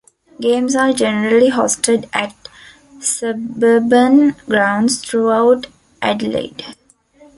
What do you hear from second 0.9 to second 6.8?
generally hosted at suburban grounds throughout Adelaide.